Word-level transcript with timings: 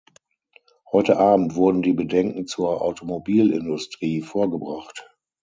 Heute 0.91 1.17
Abend 1.19 1.53
wurden 1.53 1.83
die 1.83 1.93
Bedenken 1.93 2.47
zur 2.47 2.81
Automobilindustrie 2.81 4.21
vorgebracht. 4.23 5.07